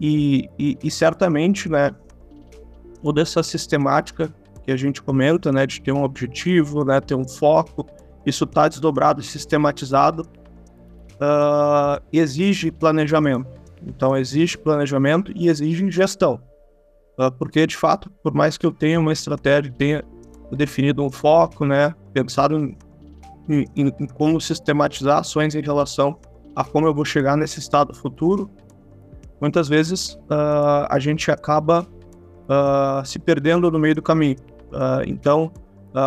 E, 0.00 0.50
e, 0.58 0.76
e, 0.82 0.90
certamente, 0.90 1.68
né, 1.68 1.92
toda 3.00 3.22
essa 3.22 3.44
sistemática 3.44 4.34
que 4.64 4.72
a 4.72 4.76
gente 4.76 5.00
comenta, 5.00 5.52
né, 5.52 5.68
de 5.68 5.80
ter 5.80 5.92
um 5.92 6.02
objetivo, 6.02 6.84
né, 6.84 7.00
ter 7.00 7.14
um 7.14 7.28
foco, 7.28 7.86
isso 8.26 8.42
está 8.42 8.66
desdobrado 8.66 9.22
sistematizado, 9.22 10.28
exige 12.12 12.72
planejamento. 12.72 13.61
Então 13.86 14.16
existe 14.16 14.58
planejamento 14.58 15.32
e 15.34 15.48
exige 15.48 15.90
gestão. 15.90 16.40
Uh, 17.18 17.30
porque, 17.32 17.66
de 17.66 17.76
fato, 17.76 18.10
por 18.22 18.32
mais 18.32 18.56
que 18.56 18.64
eu 18.64 18.72
tenha 18.72 18.98
uma 18.98 19.12
estratégia, 19.12 19.72
tenha 19.76 20.02
definido 20.50 21.02
um 21.02 21.10
foco, 21.10 21.64
né, 21.64 21.94
pensado 22.12 22.58
em, 22.58 22.76
em, 23.48 23.66
em, 23.76 24.06
como 24.06 24.40
sistematizar 24.40 25.18
ações 25.18 25.54
em 25.54 25.60
relação 25.60 26.18
a 26.54 26.62
como 26.62 26.86
eu 26.86 26.94
vou 26.94 27.04
chegar 27.04 27.36
nesse 27.36 27.58
estado 27.58 27.94
futuro, 27.94 28.50
muitas 29.40 29.68
vezes 29.68 30.14
uh, 30.30 30.86
a 30.88 30.98
gente 30.98 31.30
acaba 31.30 31.80
uh, 31.82 33.04
se 33.04 33.18
perdendo 33.18 33.70
no 33.70 33.78
meio 33.78 33.94
do 33.94 34.02
caminho. 34.02 34.36
então, 35.06 35.52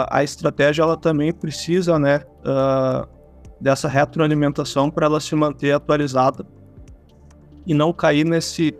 a 0.10 0.24
estratégia 0.24 0.82
ela 0.82 0.98
também 0.98 1.32
precisa 1.32 2.00
né, 2.00 2.22
dessa 3.62 3.88
retroalimentação 3.88 4.89
para 4.89 5.05
ela 5.05 5.20
se 5.20 5.36
manter 5.36 5.74
atualizada 5.74 6.44
e 7.65 7.74
não 7.74 7.91
cair 7.91 8.25
nesse, 8.25 8.74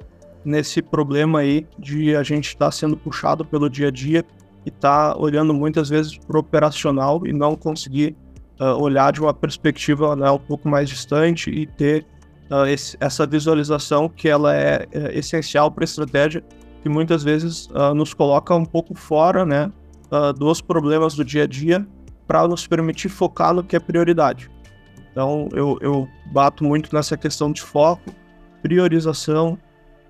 nesse 0.44 0.82
problema 0.82 1.40
aí 1.40 1.66
de 1.78 2.16
a 2.16 2.24
gente 2.24 2.50
estar 2.50 2.66
tá 2.66 2.72
sendo 2.72 2.96
puxado 2.96 3.44
pelo 3.44 3.70
dia 3.70 3.88
a 3.88 3.92
dia 3.92 4.24
e 4.66 4.72
tá 4.72 5.16
olhando 5.18 5.54
muitas 5.54 5.90
vezes 5.90 6.18
para 6.18 6.40
operacional 6.40 7.26
e 7.26 7.32
não 7.32 7.56
conseguir 7.56 8.16
uh, 8.60 8.82
olhar 8.82 9.12
de 9.12 9.22
uma 9.22 9.34
perspectiva 9.34 10.16
né, 10.16 10.30
um 10.30 10.40
pouco 10.40 10.68
mais 10.68 10.90
distante 10.90 11.50
e 11.50 11.66
ter 11.66 12.06
uh, 12.50 12.66
esse, 12.66 12.98
essa 13.00 13.28
visualização 13.28 14.10
que 14.10 14.28
ela 14.28 14.56
é, 14.56 14.88
é 14.92 15.18
essencial 15.18 15.72
para 15.72 15.84
a 15.84 15.86
estratégia 15.86 16.44
que 16.82 16.90
muitas 16.90 17.24
vezes 17.24 17.68
uh, 17.68 17.94
nos 17.94 18.14
coloca 18.14 18.56
um 18.56 18.66
pouco 18.66 18.96
fora, 18.96 19.46
né, 19.46 19.72
dos 20.38 20.62
problemas 20.62 21.16
do 21.16 21.26
dia 21.26 21.44
a 21.44 21.48
dia 21.48 21.86
para 22.28 22.48
nos 22.48 22.66
permitir 22.66 23.10
focar 23.10 23.54
no 23.54 23.64
que 23.64 23.76
é 23.76 23.80
prioridade. 23.80 24.50
Então, 25.12 25.50
eu, 25.52 25.78
eu 25.82 26.08
bato 26.32 26.64
muito 26.64 26.94
nessa 26.96 27.18
questão 27.18 27.52
de 27.52 27.62
foco, 27.62 28.12
priorização, 28.66 29.60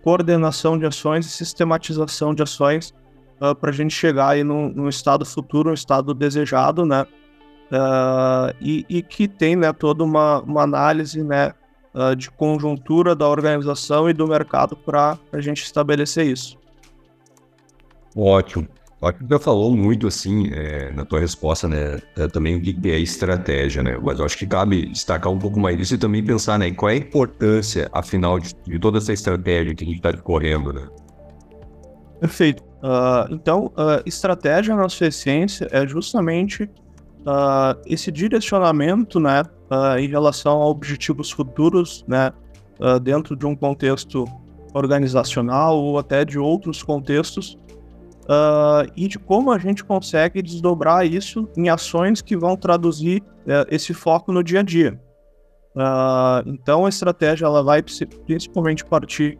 coordenação 0.01 0.79
de 0.79 0.85
ações 0.85 1.25
e 1.25 1.29
sistematização 1.29 2.33
de 2.33 2.41
ações 2.41 2.93
uh, 3.41 3.53
para 3.53 3.69
a 3.69 3.73
gente 3.73 3.93
chegar 3.93 4.29
aí 4.29 4.45
num, 4.45 4.69
num, 4.69 4.87
estado 4.87 5.25
futuro, 5.25 5.71
um 5.71 5.73
estado 5.73 6.13
desejado, 6.13 6.85
né? 6.85 7.05
Uh, 7.69 8.55
e, 8.61 8.85
e, 8.87 9.01
que 9.01 9.27
tem 9.27 9.57
né, 9.57 9.73
toda 9.73 10.05
uma, 10.05 10.39
uma 10.39 10.61
análise 10.61 11.21
né, 11.21 11.51
uh, 11.93 12.15
de 12.15 12.31
conjuntura 12.31 13.13
da 13.13 13.27
organização 13.27 14.09
e 14.09 14.13
do 14.13 14.25
mercado 14.25 14.77
para 14.77 15.19
a 15.33 15.41
gente 15.41 15.61
estabelecer 15.61 16.25
isso. 16.25 16.57
Ótimo. 18.15 18.69
Ótimo, 19.05 19.27
você 19.29 19.39
falou 19.39 19.77
muito 19.77 20.07
assim 20.07 20.49
é, 20.51 20.91
na 20.91 21.05
tua 21.05 21.19
resposta, 21.19 21.67
né? 21.67 21.99
É, 22.17 22.27
também 22.27 22.55
o 22.55 22.61
que 22.61 22.75
é 22.89 22.97
estratégia, 22.97 23.83
né? 23.83 23.99
Mas 24.01 24.17
eu 24.17 24.25
acho 24.25 24.35
que 24.35 24.47
cabe 24.47 24.87
destacar 24.87 25.31
um 25.31 25.37
pouco 25.37 25.59
mais 25.59 25.77
disso 25.77 25.93
e 25.93 25.97
também 25.99 26.25
pensar, 26.25 26.57
né? 26.57 26.71
Qual 26.71 26.89
é 26.89 26.93
a 26.93 26.97
importância, 26.97 27.87
afinal, 27.93 28.39
de, 28.39 28.55
de 28.65 28.79
toda 28.79 28.97
essa 28.97 29.13
estratégia 29.13 29.75
que 29.75 29.83
a 29.83 29.87
gente 29.87 29.97
está 29.97 30.11
correndo, 30.11 30.73
né? 30.73 30.87
Perfeito. 32.19 32.63
Uh, 32.63 33.31
então, 33.31 33.67
uh, 33.77 34.01
estratégia 34.07 34.75
na 34.75 34.89
sua 34.89 35.05
essência 35.05 35.67
é 35.71 35.85
justamente 35.85 36.63
uh, 36.63 37.79
esse 37.85 38.11
direcionamento, 38.11 39.19
né, 39.19 39.43
em 39.99 40.07
relação 40.07 40.63
a 40.63 40.67
objetivos 40.67 41.29
futuros, 41.29 42.03
né, 42.07 42.31
dentro 43.01 43.35
de 43.35 43.45
um 43.47 43.55
contexto 43.55 44.25
organizacional 44.73 45.75
ou 45.77 45.97
até 45.97 46.23
de 46.23 46.37
outros 46.37 46.83
contextos, 46.83 47.57
e 48.95 49.07
de 49.07 49.19
como 49.19 49.51
a 49.51 49.57
gente 49.57 49.83
consegue 49.83 50.41
desdobrar 50.41 51.05
isso 51.05 51.47
em 51.55 51.69
ações 51.69 52.21
que 52.21 52.35
vão 52.35 52.57
traduzir 52.57 53.23
esse 53.69 53.93
foco 53.93 54.31
no 54.31 54.43
dia 54.43 54.61
a 54.61 54.63
dia. 54.63 54.99
então, 56.45 56.85
a 56.85 56.89
estratégia 56.89 57.45
ela 57.45 57.63
vai 57.63 57.83
principalmente 58.25 58.83
partir 58.83 59.37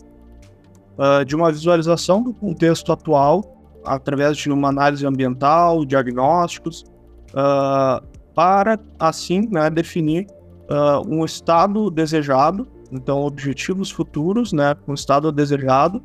uh, 0.98 1.24
de 1.26 1.36
uma 1.36 1.52
visualização 1.52 2.22
do 2.24 2.34
contexto 2.34 2.92
atual, 2.92 3.44
através 3.86 4.38
de 4.38 4.52
uma 4.52 4.70
análise 4.70 5.06
ambiental, 5.06 5.86
diagnósticos, 5.86 6.84
uh, 7.32 8.06
para 8.34 8.80
assim 9.00 9.48
né, 9.52 9.70
definir 9.70 10.26
uh, 10.70 11.08
um 11.08 11.24
estado 11.24 11.90
desejado, 11.90 12.68
então 12.92 13.22
objetivos 13.22 13.92
futuros, 13.92 14.52
né, 14.52 14.76
um 14.88 14.94
estado 14.94 15.32
desejado, 15.32 16.02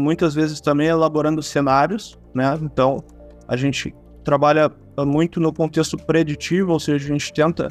muitas 0.00 0.34
vezes 0.34 0.60
também 0.60 0.88
elaborando 0.88 1.42
cenários, 1.42 2.18
né, 2.34 2.58
então 2.62 3.02
a 3.48 3.56
gente 3.56 3.94
trabalha 4.22 4.70
muito 4.98 5.40
no 5.40 5.52
contexto 5.52 5.96
preditivo, 5.96 6.72
ou 6.72 6.80
seja, 6.80 7.04
a 7.04 7.08
gente 7.08 7.32
tenta 7.32 7.68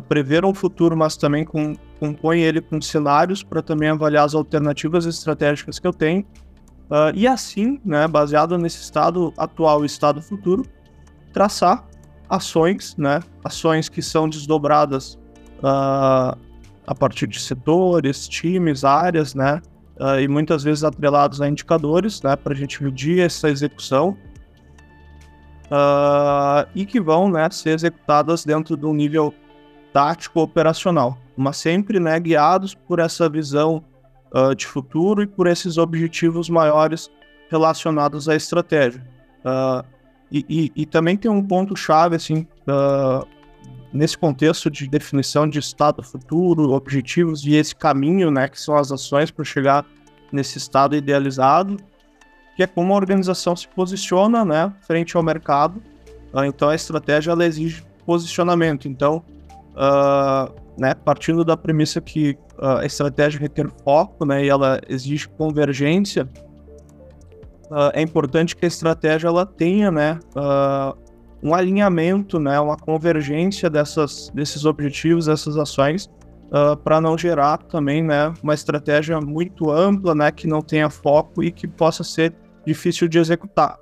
prever 0.00 0.44
um 0.44 0.54
futuro, 0.54 0.96
mas 0.96 1.16
também 1.16 1.44
com, 1.44 1.74
compõe 2.00 2.40
ele 2.40 2.60
com 2.60 2.80
cenários 2.80 3.42
para 3.42 3.60
também 3.60 3.90
avaliar 3.90 4.24
as 4.24 4.34
alternativas 4.34 5.04
estratégicas 5.04 5.78
que 5.78 5.86
eu 5.86 5.92
tenho. 5.92 6.22
Uh, 6.90 7.12
e 7.14 7.26
assim, 7.26 7.80
né, 7.84 8.06
baseado 8.08 8.56
nesse 8.58 8.82
estado 8.82 9.32
atual 9.36 9.82
e 9.82 9.86
estado 9.86 10.20
futuro, 10.20 10.64
traçar 11.32 11.86
ações, 12.28 12.96
né, 12.96 13.20
ações 13.44 13.88
que 13.88 14.02
são 14.02 14.28
desdobradas 14.28 15.14
uh, 15.58 16.36
a 16.86 16.94
partir 16.98 17.26
de 17.26 17.40
setores, 17.40 18.28
times, 18.28 18.84
áreas, 18.84 19.34
né, 19.34 19.60
uh, 20.00 20.20
e 20.20 20.28
muitas 20.28 20.62
vezes 20.62 20.84
atrelados 20.84 21.40
a 21.40 21.48
indicadores, 21.48 22.22
né, 22.22 22.36
para 22.36 22.52
a 22.52 22.56
gente 22.56 22.82
medir 22.82 23.20
essa 23.20 23.48
execução. 23.48 24.16
e 26.74 26.84
que 26.84 27.00
vão 27.00 27.30
né, 27.30 27.48
ser 27.50 27.70
executadas 27.70 28.44
dentro 28.44 28.76
de 28.76 28.84
um 28.84 28.92
nível 28.92 29.34
tático 29.92 30.40
operacional, 30.40 31.18
mas 31.36 31.58
sempre 31.58 32.00
né, 32.00 32.18
guiados 32.18 32.74
por 32.74 32.98
essa 32.98 33.28
visão 33.28 33.84
uh, 34.34 34.54
de 34.54 34.66
futuro 34.66 35.22
e 35.22 35.26
por 35.26 35.46
esses 35.46 35.78
objetivos 35.78 36.48
maiores 36.48 37.10
relacionados 37.50 38.28
à 38.28 38.34
estratégia. 38.34 39.06
Uh, 39.44 39.84
e, 40.30 40.46
e, 40.48 40.72
e, 40.82 40.86
também 40.86 41.16
tem 41.16 41.30
um 41.30 41.46
ponto 41.46 41.76
chave 41.76 42.16
assim 42.16 42.46
uh, 42.66 43.26
nesse 43.92 44.16
contexto 44.16 44.70
de 44.70 44.88
definição 44.88 45.46
de 45.46 45.58
estado 45.58 46.02
futuro, 46.02 46.72
objetivos 46.72 47.44
e 47.44 47.54
esse 47.54 47.76
caminho, 47.76 48.30
né, 48.30 48.48
que 48.48 48.58
são 48.58 48.74
as 48.76 48.90
ações 48.90 49.30
para 49.30 49.44
chegar 49.44 49.84
nesse 50.32 50.58
estado 50.58 50.96
idealizado, 50.96 51.76
que 52.56 52.62
é 52.62 52.66
como 52.66 52.92
a 52.92 52.96
organização 52.96 53.54
se 53.54 53.68
posiciona, 53.68 54.44
né, 54.44 54.72
frente 54.86 55.16
ao 55.16 55.22
mercado. 55.22 55.82
então 56.46 56.68
a 56.68 56.74
estratégia 56.74 57.32
ela 57.32 57.44
exige 57.44 57.84
posicionamento. 58.04 58.88
Então 58.88 59.22
uh, 59.72 60.52
né, 60.78 60.94
partindo 60.94 61.44
da 61.44 61.56
premissa 61.56 62.00
que 62.00 62.36
uh, 62.58 62.78
a 62.78 62.86
estratégia 62.86 63.40
requer 63.40 63.68
foco, 63.84 64.24
né, 64.24 64.44
e 64.44 64.48
ela 64.48 64.80
exige 64.88 65.28
convergência, 65.28 66.28
uh, 67.70 67.90
é 67.92 68.02
importante 68.02 68.56
que 68.56 68.64
a 68.64 68.68
estratégia 68.68 69.28
ela 69.28 69.44
tenha, 69.44 69.90
né, 69.90 70.18
um 71.42 71.54
alinhamento, 71.54 72.38
né, 72.38 72.58
uma 72.60 72.76
convergência 72.76 73.68
dessas, 73.68 74.30
desses 74.32 74.64
objetivos, 74.64 75.26
dessas 75.26 75.56
ações, 75.56 76.08
para 76.84 77.00
não 77.00 77.16
gerar 77.16 77.58
também, 77.58 78.02
né, 78.02 78.32
uma 78.42 78.52
estratégia 78.52 79.18
muito 79.20 79.70
ampla, 79.70 80.14
né, 80.14 80.30
que 80.30 80.46
não 80.46 80.60
tenha 80.60 80.90
foco 80.90 81.42
e 81.42 81.50
que 81.50 81.66
possa 81.66 82.04
ser 82.04 82.34
difícil 82.66 83.08
de 83.08 83.18
executar. 83.18 83.78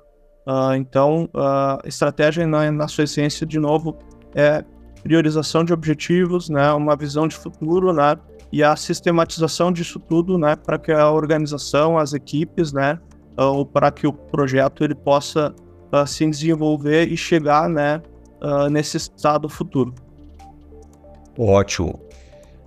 então, 0.77 1.29
a 1.35 1.79
estratégia 1.85 2.47
na, 2.47 2.71
na 2.71 2.87
sua 2.87 3.03
essência, 3.03 3.45
de 3.45 3.59
novo, 3.59 3.97
é 4.33 4.63
priorização 5.03 5.65
de 5.65 5.73
objetivos, 5.73 6.49
né, 6.49 6.71
uma 6.71 6.95
visão 6.95 7.27
de 7.27 7.35
futuro, 7.35 7.91
né, 7.91 8.15
e 8.51 8.63
a 8.63 8.75
sistematização 8.75 9.71
disso 9.71 9.99
tudo, 9.99 10.37
né, 10.37 10.55
para 10.55 10.77
que 10.77 10.91
a 10.91 11.11
organização, 11.11 11.97
as 11.97 12.13
equipes, 12.13 12.71
né, 12.71 12.99
ou 13.37 13.65
para 13.65 13.91
que 13.91 14.05
o 14.05 14.13
projeto 14.13 14.83
ele 14.83 14.95
possa 14.95 15.53
uh, 15.91 16.05
se 16.05 16.25
desenvolver 16.29 17.07
e 17.07 17.17
chegar, 17.17 17.69
né, 17.69 18.01
uh, 18.41 18.69
nesse 18.69 18.97
estado 18.97 19.47
futuro. 19.47 19.93
Ótimo. 21.37 21.99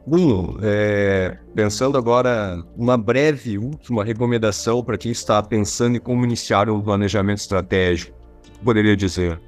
Bruno, 0.06 0.58
é, 0.62 1.38
pensando 1.54 1.96
agora 1.96 2.62
uma 2.76 2.96
breve 2.96 3.56
última 3.56 4.04
recomendação 4.04 4.84
para 4.84 4.98
quem 4.98 5.10
está 5.10 5.42
pensando 5.42 5.96
em 5.96 6.00
como 6.00 6.24
iniciar 6.24 6.68
um 6.68 6.80
planejamento 6.80 7.38
estratégico, 7.38 8.14
poderia 8.62 8.94
dizer? 8.94 9.40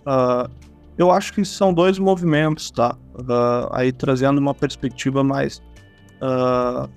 Uh, 0.00 0.50
eu 0.98 1.12
acho 1.12 1.32
que 1.32 1.44
são 1.44 1.72
dois 1.72 2.00
movimentos, 2.00 2.70
tá? 2.70 2.96
Uh, 3.14 3.68
aí 3.70 3.92
trazendo 3.92 4.38
uma 4.38 4.54
perspectiva 4.54 5.22
mais 5.22 5.62
uh, 6.20 6.90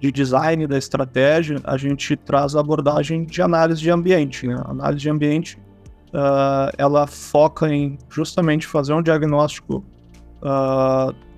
de 0.00 0.10
design 0.10 0.66
da 0.66 0.78
estratégia, 0.78 1.60
a 1.64 1.76
gente 1.76 2.16
traz 2.16 2.56
a 2.56 2.60
abordagem 2.60 3.26
de 3.26 3.42
análise 3.42 3.82
de 3.82 3.90
ambiente, 3.90 4.46
né? 4.46 4.62
Análise 4.64 5.02
de 5.02 5.10
ambiente, 5.10 5.58
uh, 6.14 6.72
ela 6.78 7.06
foca 7.06 7.68
em 7.68 7.98
justamente 8.08 8.66
fazer 8.66 8.94
um 8.94 9.02
diagnóstico 9.02 9.84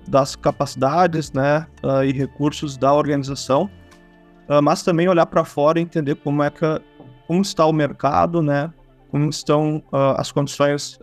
das 0.07 0.35
capacidades, 0.35 1.31
né, 1.31 1.65
e 2.05 2.11
recursos 2.11 2.77
da 2.77 2.93
organização, 2.93 3.69
mas 4.61 4.83
também 4.83 5.07
olhar 5.07 5.25
para 5.25 5.45
fora 5.45 5.79
e 5.79 5.83
entender 5.83 6.15
como 6.15 6.43
é 6.43 6.49
que 6.49 6.65
como 7.27 7.41
está 7.41 7.65
o 7.65 7.71
mercado, 7.71 8.41
né? 8.41 8.71
Como 9.09 9.29
estão 9.29 9.81
as 10.17 10.31
condições 10.31 10.99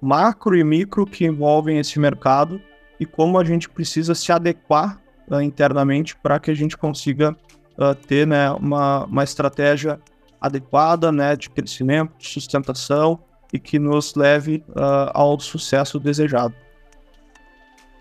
macro 0.00 0.56
e 0.56 0.64
micro 0.64 1.06
que 1.06 1.24
envolvem 1.24 1.78
esse 1.78 1.98
mercado 1.98 2.60
e 2.98 3.06
como 3.06 3.38
a 3.38 3.44
gente 3.44 3.68
precisa 3.68 4.14
se 4.14 4.32
adequar 4.32 5.00
uh, 5.30 5.40
internamente 5.40 6.16
para 6.16 6.38
que 6.38 6.50
a 6.50 6.54
gente 6.54 6.76
consiga 6.76 7.36
uh, 7.78 7.94
ter 7.94 8.26
né, 8.26 8.50
uma, 8.52 9.04
uma 9.04 9.24
estratégia 9.24 10.00
adequada 10.40 11.10
né, 11.10 11.36
de 11.36 11.50
crescimento, 11.50 12.12
de 12.18 12.28
sustentação 12.28 13.20
e 13.52 13.58
que 13.58 13.78
nos 13.78 14.14
leve 14.14 14.64
uh, 14.70 15.10
ao 15.14 15.38
sucesso 15.40 15.98
desejado. 15.98 16.54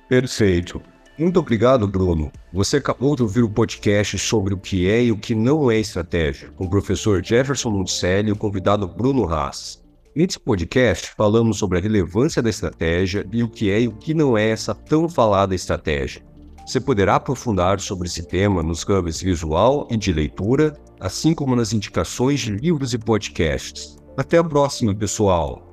Perfeito. 0.08 0.82
Muito 1.18 1.40
obrigado, 1.40 1.88
Bruno. 1.88 2.32
Você 2.54 2.78
acabou 2.78 3.16
de 3.16 3.24
ouvir 3.24 3.44
o 3.44 3.50
podcast 3.50 4.18
sobre 4.20 4.54
o 4.54 4.58
que 4.58 4.88
é 4.88 5.06
e 5.06 5.12
o 5.12 5.18
que 5.18 5.34
não 5.34 5.70
é 5.72 5.80
estratégia, 5.80 6.50
com 6.56 6.66
o 6.66 6.70
professor 6.70 7.24
Jefferson 7.24 7.72
Monticelli 7.72 8.30
e 8.30 8.32
o 8.32 8.36
convidado 8.36 8.88
Bruno 8.88 9.28
Haas. 9.28 9.84
Nesse 10.16 10.40
podcast, 10.40 11.12
falamos 11.18 11.58
sobre 11.58 11.78
a 11.78 11.82
relevância 11.82 12.42
da 12.42 12.50
estratégia 12.50 13.28
e 13.32 13.44
o 13.44 13.50
que 13.50 13.70
é 13.70 13.82
e 13.82 13.88
o 13.88 13.94
que 13.94 14.14
não 14.14 14.38
é 14.38 14.50
essa 14.50 14.74
tão 14.74 15.10
falada 15.10 15.56
estratégia. 15.56 16.24
Você 16.66 16.80
poderá 16.80 17.16
aprofundar 17.16 17.80
sobre 17.80 18.08
esse 18.08 18.24
tema 18.24 18.62
nos 18.62 18.84
campos 18.84 19.22
visual 19.22 19.88
e 19.90 19.98
de 19.98 20.14
leitura, 20.14 20.74
assim 21.00 21.34
como 21.34 21.56
nas 21.56 21.74
indicações 21.74 22.42
de 22.42 22.52
livros 22.52 22.94
e 22.94 22.98
podcasts. 22.98 23.98
Até 24.16 24.38
a 24.38 24.44
próxima, 24.44 24.94
pessoal! 24.94 25.67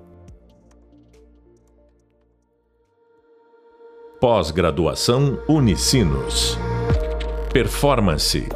Pós-graduação 4.25 5.39
Unicinos. 5.47 6.57
Performance 7.53 8.49